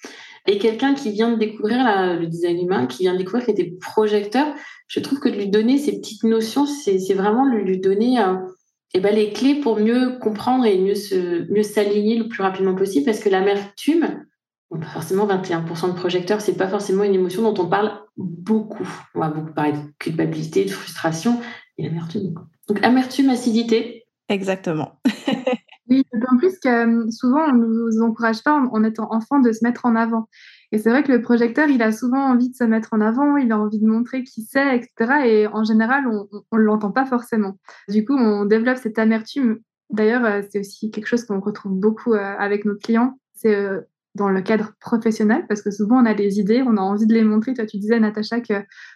[0.48, 1.78] Et quelqu'un qui vient de découvrir
[2.20, 4.48] le design humain, qui vient de découvrir qu'il était projecteur,
[4.88, 8.18] je trouve que de lui donner ces petites notions, c'est vraiment lui, lui donner
[8.94, 12.76] eh ben, les clés pour mieux comprendre et mieux se, mieux s'aligner le plus rapidement
[12.76, 14.26] possible parce que l'amertume,
[14.94, 18.88] forcément 21% de projecteurs, c'est pas forcément une émotion dont on parle beaucoup.
[19.14, 21.40] On va beaucoup parler de culpabilité, de frustration
[21.78, 22.34] et l'amertume.
[22.68, 24.06] Donc amertume, acidité.
[24.30, 25.00] Exactement.
[25.90, 29.64] oui, en plus que euh, souvent on nous encourage pas en, étant enfant de se
[29.64, 30.28] mettre en avant.
[30.76, 33.38] Et c'est vrai que le projecteur, il a souvent envie de se mettre en avant,
[33.38, 35.26] il a envie de montrer qui c'est, etc.
[35.26, 37.58] Et en général, on ne l'entend pas forcément.
[37.88, 39.60] Du coup, on développe cette amertume.
[39.90, 43.18] D'ailleurs, euh, c'est aussi quelque chose qu'on retrouve beaucoup euh, avec nos clients.
[43.36, 43.84] C'est euh,
[44.16, 47.14] dans le cadre professionnel, parce que souvent on a des idées, on a envie de
[47.14, 47.54] les montrer.
[47.54, 48.56] Toi, tu disais, Natacha, que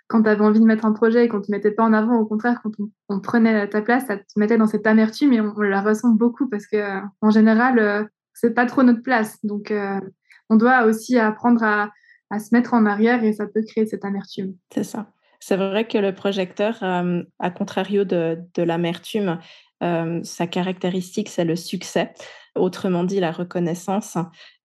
[0.10, 1.94] quand tu avais envie de mettre un projet et qu'on ne te mettait pas en
[1.94, 2.72] avant, au contraire, quand
[3.08, 6.50] on, prenait ta place, ça te mettait dans cette amertume et on, la ressent beaucoup
[6.50, 6.78] parce que
[7.22, 9.38] en général, c'est pas trop notre place.
[9.46, 9.74] Donc,
[10.50, 11.92] on doit aussi apprendre à,
[12.40, 14.56] se mettre en arrière et ça peut créer cette amertume.
[14.74, 15.12] C'est ça.
[15.40, 19.40] C'est vrai que le projecteur, euh, à contrario de, l'amertume,
[19.82, 22.14] euh, sa caractéristique, c'est le succès,
[22.56, 24.18] autrement dit la reconnaissance.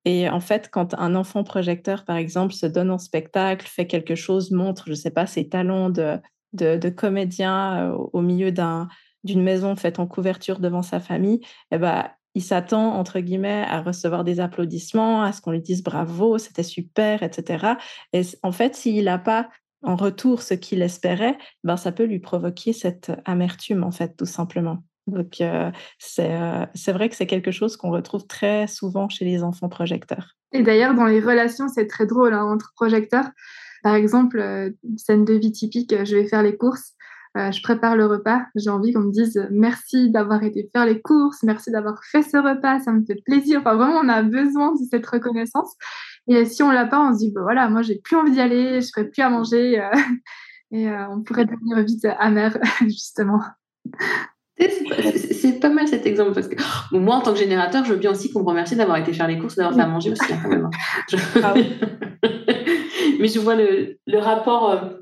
[0.05, 4.15] Et en fait, quand un enfant projecteur, par exemple, se donne en spectacle, fait quelque
[4.15, 6.19] chose, montre, je ne sais pas, ses talents de,
[6.55, 12.09] de, comédien euh, au milieu d'une maison faite en couverture devant sa famille, eh ben,
[12.35, 16.63] il s'attend, entre guillemets, à recevoir des applaudissements, à ce qu'on lui dise bravo, c'était
[16.63, 17.75] super, etc.
[18.13, 19.49] Et en fait, s'il n'a pas
[19.83, 24.27] en retour ce qu'il espérait, ben, ça peut lui provoquer cette amertume, en fait, tout
[24.27, 24.83] simplement.
[25.07, 25.71] Donc, euh,
[26.19, 30.37] euh, c'est vrai que c'est quelque chose qu'on retrouve très souvent chez les enfants projecteurs.
[30.53, 33.27] Et d'ailleurs, dans les relations, c'est très drôle hein, entre projecteurs.
[33.83, 36.95] Par exemple, euh, scène de vie typique, je vais faire les courses.
[37.37, 41.01] Euh, je prépare le repas, j'ai envie qu'on me dise merci d'avoir été faire les
[41.01, 43.59] courses, merci d'avoir fait ce repas, ça me fait plaisir.
[43.61, 45.75] Enfin, vraiment, on a besoin de cette reconnaissance.
[46.29, 48.41] Et si on l'a pas, on se dit, bah, voilà, moi, j'ai plus envie d'y
[48.41, 49.81] aller, je ferai plus à manger.
[49.81, 49.91] Euh,
[50.71, 53.41] et euh, on pourrait devenir vite amer, justement.
[54.57, 56.55] C'est pas mal cet exemple parce que
[56.97, 59.27] moi, en tant que générateur, je veux bien aussi qu'on me remercie d'avoir été faire
[59.27, 60.67] les courses, d'avoir fait à manger aussi, hein, quand même.
[60.67, 61.19] Hein.
[61.43, 61.55] Ah
[63.19, 64.95] Mais je vois le, le rapport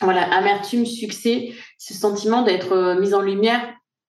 [0.00, 3.60] voilà, amertume, succès, ce sentiment d'être euh, mis en lumière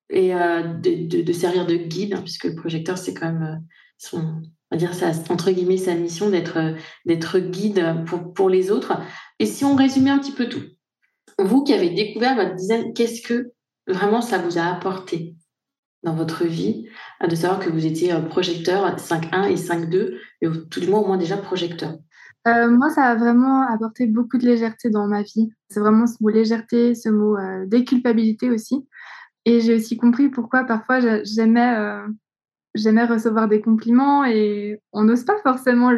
[0.09, 4.19] et euh, de, servir de guide, hein, puisque le projecteur, c'est quand même euh, son,
[4.19, 4.41] on
[4.71, 8.93] va dire ça, entre guillemets, sa mission d'être, guide pour, pour les autres.
[9.39, 10.63] Et si on résumait un petit peu tout,
[11.39, 13.51] vous qui avez découvert votre design, qu'est-ce que
[13.87, 15.35] vraiment ça vous a apporté
[16.03, 16.87] dans votre vie,
[17.25, 21.17] de savoir que vous étiez projecteur 5.1 et 5.2, et tout du moins au moins
[21.17, 21.93] déjà projecteur?
[22.47, 25.51] Euh, moi, ça a vraiment apporté beaucoup de légèreté dans ma vie.
[25.69, 28.85] C'est vraiment ce mot légèreté, ce mot euh, déculpabilité aussi.
[29.45, 32.07] Et j'ai aussi compris pourquoi parfois j'aimais euh,
[32.75, 35.91] j'aimais recevoir des compliments et on n'ose pas forcément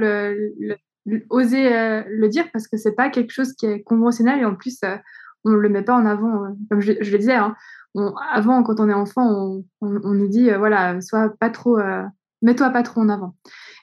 [1.30, 4.82] oser le dire parce que c'est pas quelque chose qui est conventionnel et en plus
[5.44, 6.56] on le met pas en avant.
[6.70, 7.56] comme je, le disais, hein,
[8.32, 11.78] avant quand on est enfant, on, on nous dit voilà, sois pas trop,
[12.46, 13.36] mets-toi pas trop en avant.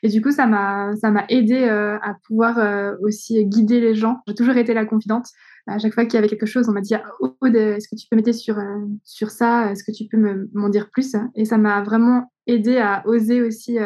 [0.03, 3.94] Et du coup, ça m'a, ça m'a aidé euh, à pouvoir euh, aussi guider les
[3.94, 4.20] gens.
[4.27, 5.27] J'ai toujours été la confidente.
[5.66, 8.07] À chaque fois qu'il y avait quelque chose, on m'a dit oh, est-ce que tu
[8.11, 9.70] peux m'aider sur, euh, sur ça?
[9.70, 11.14] Est-ce que tu peux m'en dire plus?
[11.37, 13.79] Et ça m'a vraiment aidé à oser aussi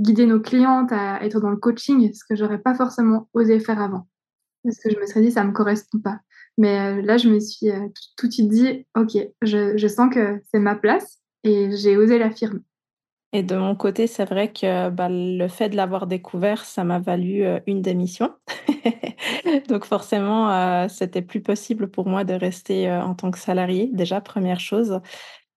[0.00, 3.80] guider nos clientes, à être dans le coaching, ce que j'aurais pas forcément osé faire
[3.80, 4.08] avant.
[4.64, 6.18] Parce que je me serais dit, ça me correspond pas.
[6.58, 7.68] Mais là, je me suis
[8.16, 12.18] tout de suite dit, OK, je, je sens que c'est ma place et j'ai osé
[12.18, 12.60] l'affirmer.
[13.32, 16.98] Et de mon côté, c'est vrai que bah, le fait de l'avoir découvert, ça m'a
[16.98, 18.34] valu une démission.
[19.68, 24.58] Donc forcément, c'était plus possible pour moi de rester en tant que salarié, déjà, première
[24.60, 25.00] chose.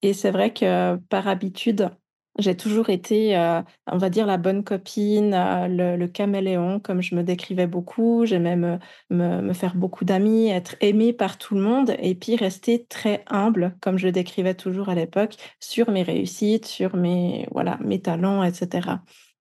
[0.03, 1.89] Et c'est vrai que par habitude,
[2.39, 7.15] j'ai toujours été, euh, on va dire, la bonne copine, euh, le, caméléon, comme je
[7.15, 8.25] me décrivais beaucoup.
[8.25, 12.85] J'aimais me, me, faire beaucoup d'amis, être aimée par tout le monde et puis rester
[12.85, 17.77] très humble, comme je le décrivais toujours à l'époque, sur mes réussites, sur mes, voilà,
[17.81, 18.89] mes talents, etc.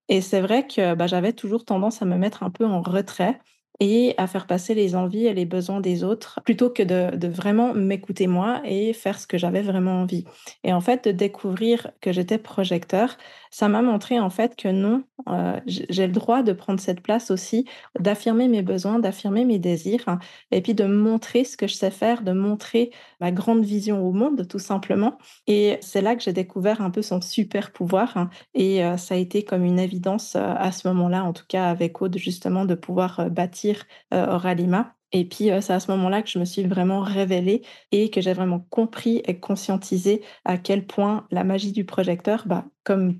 [0.09, 3.39] Et c'est vrai que bah, j'avais toujours tendance à me mettre un peu en retrait
[3.79, 7.73] et à faire passer les envies et les besoins des autres plutôt que de, vraiment
[7.73, 10.25] m'écouter moi et faire ce que j'avais vraiment envie.
[10.63, 13.17] Et en fait, de découvrir que j'étais projecteur,
[13.49, 17.31] ça m'a montré en fait que non, euh, j'ai le droit de prendre cette place
[17.31, 17.65] aussi,
[17.99, 20.19] d'affirmer mes besoins, d'affirmer mes désirs hein,
[20.51, 22.91] et puis de montrer ce que je sais faire, de montrer
[23.23, 25.17] ma grande vision au monde tout simplement.
[25.47, 29.15] Et c'est là que j'ai découvert un peu son super pouvoir hein, et euh, ça
[29.15, 32.65] a été comme une évidence euh, à ce moment-là, en tout cas avec Aude, justement,
[32.65, 34.95] de pouvoir bâtir euh, Oralima.
[35.13, 38.33] Et puis, c'est à ce moment-là que je me suis vraiment révélée et que j'ai
[38.33, 43.19] vraiment compris et conscientisé à quel point la magie du projecteur, bah, comme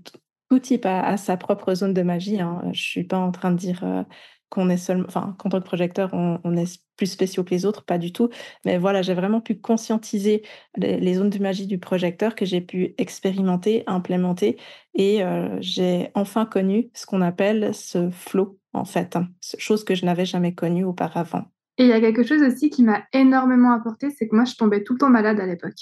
[0.50, 2.42] tout type a, sa propre zone de magie.
[2.42, 2.64] Hein.
[2.74, 4.06] Je suis pas en train de dire
[4.54, 7.98] qu'on est enfin, qu'en tant que projecteur, on, est plus spéciaux que les autres, pas
[7.98, 8.30] du tout.
[8.66, 10.44] Mais voilà, j'ai vraiment pu conscientiser
[10.78, 14.58] les, zones de magie du projecteur que j'ai pu expérimenter, implémenter,
[14.94, 15.24] et
[15.60, 19.28] j'ai enfin connu ce qu'on appelle ce flow en fait, hein.
[19.58, 21.46] chose que je n'avais jamais connue auparavant.
[21.78, 24.56] Et il y a quelque chose aussi qui m'a énormément apporté, c'est que moi, je
[24.56, 25.74] tombais tout le temps malade à l'époque.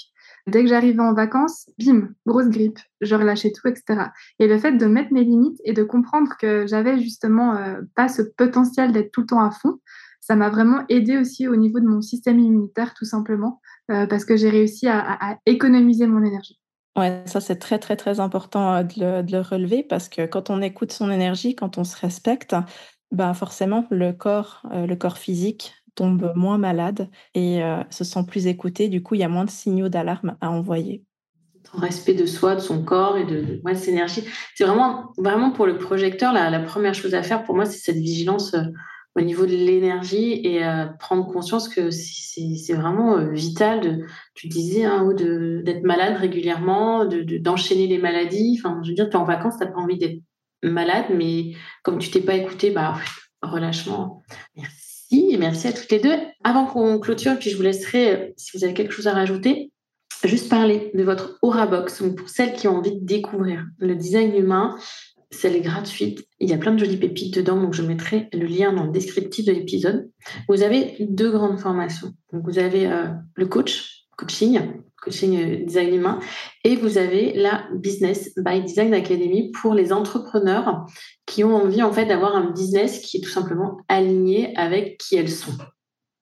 [0.48, 4.06] Dès que j'arrivais en vacances, bim, grosse grippe, je relâchais tout, etc.
[4.40, 8.08] Et le fait de mettre mes limites et de comprendre que j'avais justement euh, pas
[8.08, 9.78] ce potentiel d'être tout le temps à fond,
[10.20, 14.24] ça m'a vraiment aidé aussi au niveau de mon système immunitaire, tout simplement, euh, parce
[14.24, 16.58] que j'ai réussi à, économiser mon énergie.
[16.96, 20.26] Ouais, ça c'est très très très important euh, de le, de le, relever parce que
[20.26, 22.54] quand on écoute son énergie, quand on se respecte,
[23.12, 28.46] ben forcément le corps, le corps physique tombe moins malade et euh, se sent plus
[28.46, 28.88] écouté.
[28.88, 31.04] Du coup, il y a moins de signaux d'alarme à envoyer.
[31.74, 34.24] En respect de soi, de son corps et de, de, cette énergie.
[34.54, 37.96] C'est vraiment, vraiment pour le projecteur, la, première chose à faire pour moi, c'est cette
[37.96, 38.64] vigilance euh,
[39.16, 44.84] au niveau de l'énergie et euh, prendre conscience que c'est vraiment vital, de, tu disais,
[44.84, 48.58] hein, d'être malade régulièrement, d'enchaîner les maladies.
[48.58, 50.22] Enfin, je veux dire, tu es en vacances, tu n'as pas envie d'être
[50.62, 51.52] malade, mais
[51.82, 52.94] comme tu t'es pas écouté, bah,
[53.42, 54.22] relâchement.
[54.56, 56.16] Merci et merci à toutes les deux.
[56.44, 59.70] Avant qu'on clôture, puis je vous laisserai, euh, si vous avez quelque chose à rajouter,
[60.24, 62.02] juste parler de votre Aura Box.
[62.16, 64.76] pour celles qui ont envie de découvrir le design humain,
[65.30, 66.26] celle est gratuite.
[66.40, 68.92] Il y a plein de jolies pépites dedans, donc je mettrai le lien dans le
[68.92, 70.10] descriptif de l'épisode.
[70.48, 72.12] Vous avez deux grandes formations.
[72.32, 74.60] Donc vous avez euh, le coach, coaching,
[75.02, 76.18] coaching euh, design humain.
[76.64, 80.86] Et vous avez la Business by Design Academy pour les entrepreneurs
[81.26, 85.30] qui ont envie en d'avoir un business qui est tout simplement aligné avec qui elles
[85.30, 85.52] sont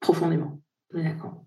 [0.01, 0.61] profondément.
[0.93, 1.45] D'accord?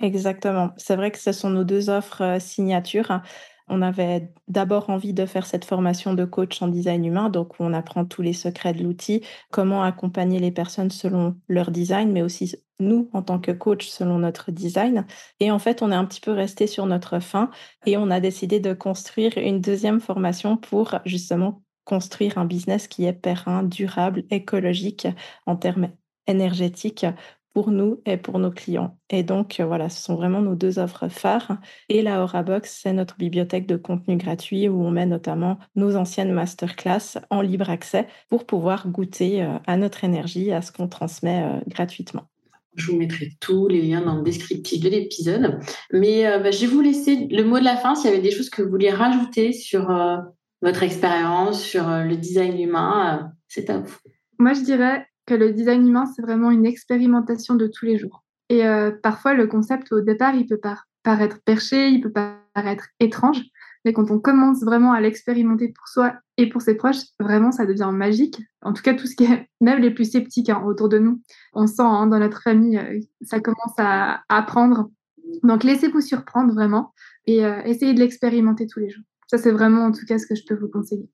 [0.00, 0.70] Exactement.
[0.76, 3.20] C'est vrai que ce sont nos deux offres euh, signatures.
[3.68, 7.72] On avait d'abord envie de faire cette formation de coach en design humain, donc on
[7.72, 12.54] apprend tous les secrets de l'outil, comment accompagner les personnes selon leur design, mais aussi
[12.80, 15.06] nous en tant que coach selon notre design.
[15.40, 17.50] Et en fait, on est un petit peu resté sur notre fin
[17.86, 23.04] et on a décidé de construire une deuxième formation pour justement construire un business qui
[23.04, 25.06] est périn, durable, écologique
[25.46, 25.90] en termes
[26.26, 27.06] énergétiques
[27.56, 28.98] pour nous et pour nos clients.
[29.08, 31.56] Et donc, euh, voilà, ce sont vraiment nos deux offres phares.
[31.88, 36.32] Et la Aura c'est notre bibliothèque de contenu gratuit où on met notamment nos anciennes
[36.32, 41.44] masterclass en libre accès pour pouvoir goûter euh, à notre énergie, à ce qu'on transmet
[41.44, 42.24] euh, gratuitement.
[42.76, 45.58] Je vous mettrai tous les liens dans le descriptif de l'épisode.
[45.92, 48.30] Mais bah, je vais vous laisser le mot de la fin s'il y avait des
[48.30, 49.88] choses que vous vouliez rajouter sur
[50.62, 53.32] votre expérience, sur le design humain.
[53.48, 53.96] c'est à vous.
[54.38, 58.24] Moi, je dirais que le design humain, c'est vraiment une expérimentation de tous les jours.
[58.48, 60.60] Et euh, parfois, le concept, au départ, il peut
[61.02, 62.12] paraître perché, il peut
[62.54, 63.42] paraître étrange,
[63.86, 67.66] mais quand on commence vraiment à l'expérimenter pour soi et pour ses proches, vraiment, ça
[67.66, 68.36] devient magique.
[68.60, 71.22] En tout cas, tout ce qui est, même les plus sceptiques hein, autour de nous,
[71.54, 74.90] on sent hein, dans notre famille, euh, ça commence à apprendre.
[75.44, 76.92] Donc, laissez-vous surprendre vraiment
[77.26, 79.04] et euh, essayez de l'expérimenter tous les jours.
[79.28, 81.08] Ça, c'est vraiment en tout cas ce que je peux vous conseiller.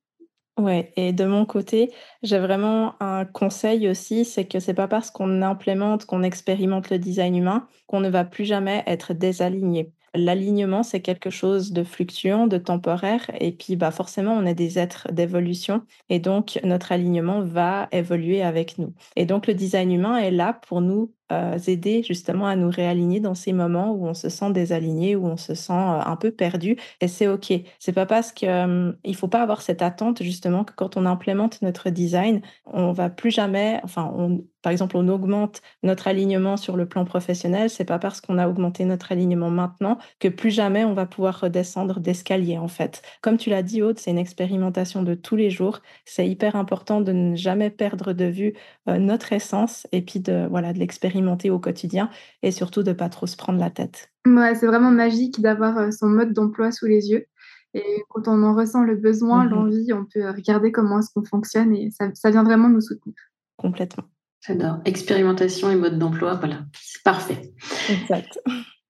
[0.57, 1.91] Ouais, et de mon côté,
[2.23, 6.97] j'ai vraiment un conseil aussi, c'est que c'est pas parce qu'on implémente, qu'on expérimente le
[6.97, 9.93] design humain qu'on ne va plus jamais être désaligné.
[10.15, 14.77] L'alignement, c'est quelque chose de fluctuant, de temporaire, et puis bah forcément, on est des
[14.77, 18.93] êtres d'évolution, et donc notre alignement va évoluer avec nous.
[19.15, 23.19] Et donc le design humain est là pour nous euh, aider justement à nous réaligner
[23.19, 26.31] dans ces moments où on se sent désaligné, où on se sent euh, un peu
[26.31, 26.77] perdu.
[27.01, 27.53] Et c'est OK.
[27.79, 31.05] C'est pas parce qu'il hum, il faut pas avoir cette attente justement que quand on
[31.05, 34.13] implémente notre design, on va plus jamais, enfin,
[34.61, 37.69] par exemple, on augmente notre alignement sur le plan professionnel.
[37.69, 41.41] C'est pas parce qu'on a augmenté notre alignement maintenant que plus jamais on va pouvoir
[41.41, 43.01] redescendre d'escalier en fait.
[43.21, 45.81] Comme tu l'as dit, Aude, c'est une expérimentation de tous les jours.
[46.05, 48.53] C'est hyper important de ne jamais perdre de vue
[48.87, 52.09] euh, notre essence et puis de voilà de l'expérimenter au quotidien
[52.41, 54.11] et surtout de pas trop se prendre la tête.
[54.25, 57.25] Ouais, c'est vraiment magique d'avoir euh, son mode d'emploi sous les yeux.
[57.73, 61.25] Et quand on en ressent le besoin, mmh l'envie, on peut regarder comment est-ce qu'on
[61.25, 63.15] fonctionne et ça, ça vient vraiment nous soutenir.
[63.57, 64.05] Complètement.
[64.45, 64.79] J'adore.
[64.85, 67.53] Expérimentation et mode d'emploi, voilà, c'est parfait.
[67.89, 68.39] Exact.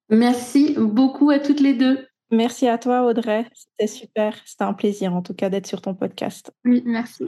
[0.10, 2.06] Merci beaucoup à toutes les deux.
[2.32, 3.46] Merci à toi, Audrey.
[3.54, 4.36] C'était super.
[4.46, 6.52] C'était un plaisir, en tout cas, d'être sur ton podcast.
[6.66, 7.26] Oui, merci.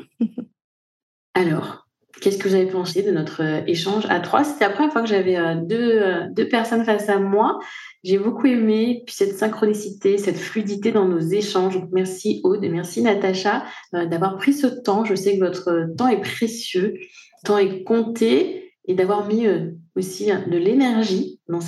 [1.35, 1.84] Alors,
[2.21, 4.43] Qu'est-ce que vous avez pensé de notre euh, échange à trois?
[4.43, 7.59] C'était la première fois que j'avais euh, deux, euh, deux personnes face à moi.
[8.03, 11.79] J'ai beaucoup aimé puis cette synchronicité, cette fluidité dans nos échanges.
[11.91, 15.03] merci Aude et merci Natacha d'avoir pris ce temps.
[15.03, 19.47] Je sais que votre temps est précieux, le temps est compté et d'avoir mis
[19.95, 21.61] aussi de l'énergie dans,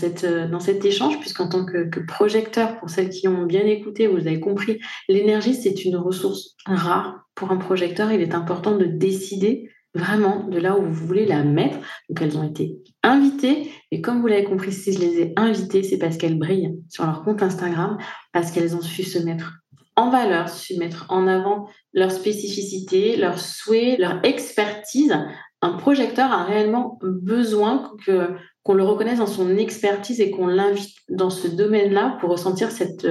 [0.51, 4.39] dans cet échange, puisqu'en tant que, projecteur, pour celles qui ont bien écouté, vous avez
[4.39, 4.79] compris,
[5.09, 8.11] l'énergie, c'est une ressource rare pour un projecteur.
[8.11, 11.77] Il est important de décider vraiment de là où vous voulez la mettre.
[12.09, 15.83] Donc elles ont été invitées et comme vous l'avez compris, si je les ai invitées,
[15.83, 17.97] c'est parce qu'elles brillent sur leur compte Instagram,
[18.33, 19.53] parce qu'elles ont su se mettre
[19.95, 25.17] en valeur, su mettre en avant leur spécificité, leurs souhaits, leur expertise.
[25.61, 30.97] Un projecteur a réellement besoin que qu'on le reconnaisse dans son expertise et qu'on l'invite
[31.09, 33.07] dans ce domaine-là pour ressentir cette,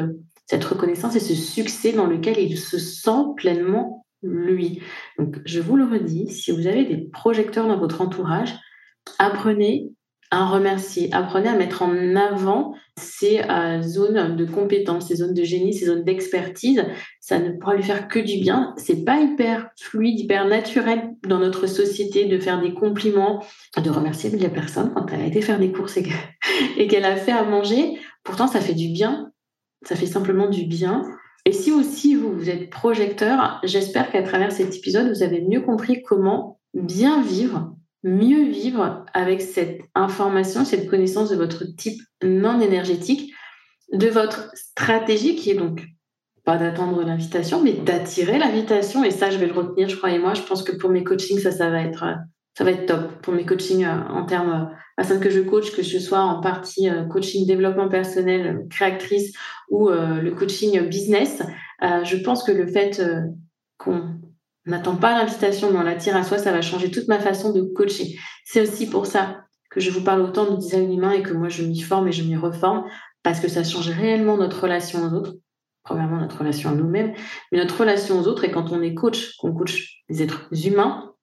[0.47, 4.83] cette reconnaissance et ce succès dans lequel il se sent pleinement lui.
[5.19, 8.55] Donc, je vous le redis, si vous avez des projecteurs dans votre entourage,
[9.19, 9.91] apprenez
[10.31, 15.45] à remercier, apprenez à mettre en avant ces euh, zones de compétences, ces zones de
[15.45, 16.85] génie, ces zones d'expertise.
[17.21, 18.75] Ça ne pourra lui faire que du bien.
[18.77, 23.45] C'est pas hyper fluide, hyper naturel dans notre société de faire des compliments,
[23.83, 27.33] de remercier la personne quand elle a été faire des courses et qu'elle a fait
[27.33, 27.99] à manger.
[28.25, 29.31] Pourtant, ça fait du bien.
[29.87, 31.03] Ça fait simplement du bien.
[31.47, 35.63] Et si aussi vous, vous êtes projecteur, j'espère qu'à travers cet épisode, vous avez mieux
[35.63, 37.77] compris comment bien vivre
[38.07, 43.33] mieux vivre avec cette information, cette connaissance de votre type non énergétique,
[43.93, 45.85] de votre stratégie qui est donc
[46.45, 49.03] pas d'attendre l'invitation, mais d'attirer l'invitation.
[49.03, 51.03] Et ça, je vais le retenir, je crois, et moi, je pense que pour mes
[51.03, 52.05] coachings, ça, ça va être,
[52.57, 53.21] ça va être top.
[53.23, 56.41] Pour mes coachings euh, en termes, euh, personnes que je coach, que ce soit en
[56.41, 59.35] partie euh, coaching développement personnel, créatrice
[59.69, 61.43] ou le coaching business,
[61.83, 63.03] je pense que le fait
[63.79, 64.21] qu'on
[64.67, 67.53] on n'attend pas l'invitation, mais on l'attire à soi, ça va changer toute ma façon
[67.53, 68.17] de coacher.
[68.45, 71.49] C'est aussi pour ça que je vous parle autant de design humain et que moi
[71.49, 72.85] je m'y forme et je m'y reforme,
[73.25, 75.35] parce que ça change réellement notre relation aux autres.
[75.83, 77.13] Premièrement, notre relation à nous-mêmes,
[77.51, 81.16] mais notre relation aux autres, et quand on est coach, qu'on coach des êtres humains,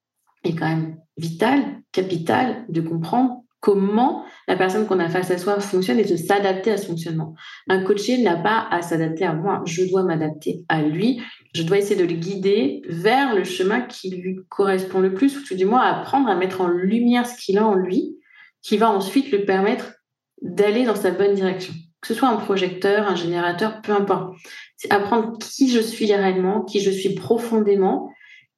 [0.43, 5.61] est quand même vital, capital de comprendre comment la personne qu'on a face à soi
[5.61, 7.33] fonctionne et de s'adapter à ce fonctionnement.
[7.69, 11.21] Un coaché n'a pas à s'adapter à moi, je dois m'adapter à lui,
[11.55, 15.55] je dois essayer de le guider vers le chemin qui lui correspond le plus, ou
[15.55, 18.17] du moins apprendre à mettre en lumière ce qu'il a en lui,
[18.61, 19.93] qui va ensuite le permettre
[20.41, 21.73] d'aller dans sa bonne direction.
[22.01, 24.35] Que ce soit un projecteur, un générateur, peu importe.
[24.75, 28.09] C'est apprendre qui je suis réellement, qui je suis profondément,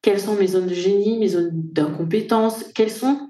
[0.05, 3.27] quelles sont mes zones de génie, mes zones d'incompétence, quels sont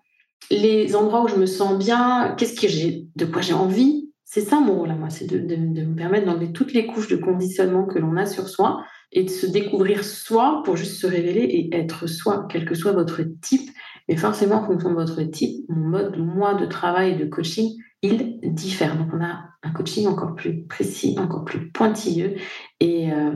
[0.52, 4.12] les endroits où je me sens bien, qu'est-ce que j'ai, de quoi j'ai envie.
[4.26, 7.16] C'est ça mon rôle à moi, c'est de, me permettre d'enlever toutes les couches de
[7.16, 11.44] conditionnement que l'on a sur soi et de se découvrir soi pour juste se révéler
[11.44, 13.70] et être soi, quel que soit votre type.
[14.10, 17.70] Mais forcément, en fonction de votre type, mon mode, moi, de travail et de coaching,
[18.02, 18.98] il diffère.
[18.98, 22.36] Donc, on a un coaching encore plus précis, encore plus pointilleux
[22.82, 23.32] et euh,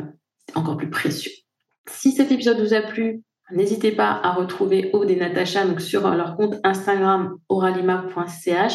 [0.56, 1.32] encore plus précieux.
[1.90, 6.10] Si cet épisode vous a plu, N'hésitez pas à retrouver Aude et Natacha donc sur
[6.10, 8.74] leur compte Instagram oralima.ch.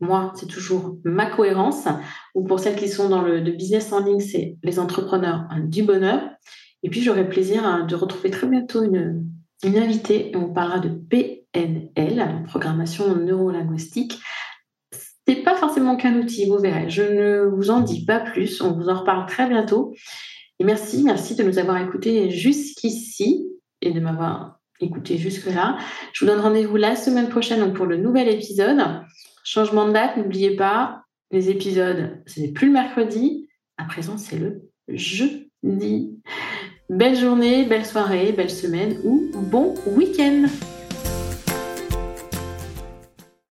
[0.00, 1.86] Moi, c'est toujours ma cohérence.
[2.34, 6.22] Ou pour celles qui sont dans le business en ligne, c'est les entrepreneurs du bonheur.
[6.82, 9.30] Et puis, j'aurai plaisir hein, de retrouver très bientôt une,
[9.62, 14.18] invitée et on parlera de PNL, programmation neurolinguistique.
[14.92, 14.98] Ce
[15.28, 16.88] n'est pas forcément qu'un outil, vous verrez.
[16.88, 18.62] Je ne vous en dis pas plus.
[18.62, 19.92] On vous en reparle très bientôt.
[20.58, 23.49] Et merci, merci de nous avoir écoutés jusqu'ici
[23.82, 25.78] et de m'avoir écouté jusque-là.
[26.12, 28.80] Je vous donne rendez-vous la semaine prochaine pour le nouvel épisode.
[29.44, 34.38] Changement de date, n'oubliez pas, les épisodes, ce n'est plus le mercredi, à présent c'est
[34.38, 36.18] le jeudi.
[36.88, 40.46] Belle journée, belle soirée, belle semaine ou bon week-end